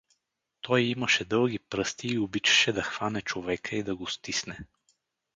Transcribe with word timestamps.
Той 0.61 0.81
имаше 0.81 1.25
дълги 1.25 1.59
пръсти 1.59 2.07
и 2.07 2.19
обичаше 2.19 2.73
да 2.73 2.81
хване 2.83 3.21
човека 3.21 3.75
и 3.75 3.83
да 3.83 3.95
го 3.95 4.07
стисне. 4.07 4.59